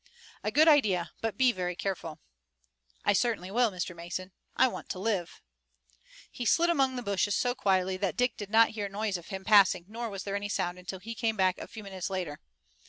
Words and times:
"A 0.43 0.49
good 0.49 0.67
idea, 0.67 1.11
but 1.21 1.37
be 1.37 1.51
very 1.51 1.75
careful." 1.75 2.17
"I 3.05 3.13
certainly 3.13 3.51
will, 3.51 3.69
Mr. 3.71 3.95
Mason. 3.95 4.31
I 4.55 4.67
want 4.67 4.89
to 4.89 4.97
live." 4.97 5.43
He 6.31 6.43
slid 6.43 6.71
among 6.71 6.95
the 6.95 7.03
bushes 7.03 7.35
so 7.35 7.53
quietly 7.53 7.97
that 7.97 8.17
Dick 8.17 8.35
did 8.35 8.49
not 8.49 8.69
hear 8.69 8.87
the 8.87 8.93
noise 8.93 9.15
of 9.17 9.27
him 9.27 9.45
passing, 9.45 9.85
nor 9.87 10.09
was 10.09 10.23
there 10.23 10.35
any 10.35 10.49
sound 10.49 10.79
until 10.79 10.97
he 10.97 11.13
came 11.13 11.37
back 11.37 11.59
a 11.59 11.67
few 11.67 11.83
minutes 11.83 12.09
later. 12.09 12.39